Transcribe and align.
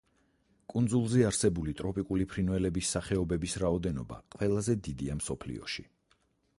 კუნძულზე 0.73 1.19
არსებული 1.31 1.75
ტროპიკული 1.81 2.27
ფრინველების 2.31 2.89
სახეობების 2.97 3.55
რაოდენობა 3.65 4.21
ყველაზე 4.37 4.79
დიდია 4.89 5.23
მსოფლიოში. 5.23 5.89